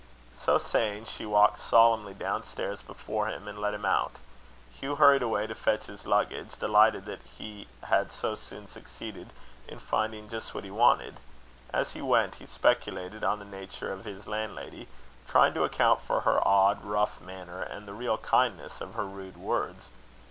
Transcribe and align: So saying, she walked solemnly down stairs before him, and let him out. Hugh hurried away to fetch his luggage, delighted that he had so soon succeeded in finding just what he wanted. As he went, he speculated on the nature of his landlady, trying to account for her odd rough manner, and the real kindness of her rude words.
So 0.35 0.57
saying, 0.57 1.05
she 1.05 1.27
walked 1.27 1.59
solemnly 1.59 2.15
down 2.15 2.41
stairs 2.41 2.81
before 2.81 3.27
him, 3.27 3.47
and 3.47 3.59
let 3.61 3.75
him 3.75 3.85
out. 3.85 4.13
Hugh 4.73 4.95
hurried 4.95 5.21
away 5.21 5.45
to 5.45 5.53
fetch 5.53 5.85
his 5.85 6.07
luggage, 6.07 6.53
delighted 6.57 7.05
that 7.05 7.21
he 7.21 7.67
had 7.83 8.11
so 8.11 8.33
soon 8.33 8.65
succeeded 8.65 9.29
in 9.67 9.77
finding 9.77 10.27
just 10.27 10.55
what 10.55 10.63
he 10.63 10.71
wanted. 10.71 11.19
As 11.71 11.91
he 11.91 12.01
went, 12.01 12.33
he 12.41 12.47
speculated 12.47 13.23
on 13.23 13.37
the 13.37 13.45
nature 13.45 13.93
of 13.93 14.03
his 14.05 14.25
landlady, 14.25 14.87
trying 15.27 15.53
to 15.53 15.63
account 15.65 16.01
for 16.01 16.21
her 16.21 16.41
odd 16.47 16.83
rough 16.83 17.21
manner, 17.21 17.61
and 17.61 17.87
the 17.87 17.93
real 17.93 18.17
kindness 18.17 18.81
of 18.81 18.95
her 18.95 19.05
rude 19.05 19.37
words. 19.37 19.89